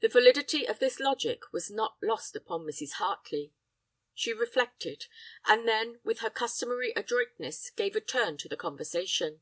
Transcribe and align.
"The 0.00 0.10
validity 0.10 0.66
of 0.68 0.80
this 0.80 1.00
logic 1.00 1.50
was 1.50 1.70
not 1.70 1.96
lost 2.02 2.36
upon 2.36 2.66
Mrs. 2.66 2.96
Hartley. 3.00 3.54
She 4.12 4.34
reflected; 4.34 5.06
and 5.46 5.66
then 5.66 5.98
with 6.04 6.18
her 6.18 6.28
customary 6.28 6.92
adroitness 6.94 7.70
gave 7.70 7.96
a 7.96 8.02
turn 8.02 8.36
to 8.36 8.50
the 8.50 8.56
conversation. 8.58 9.40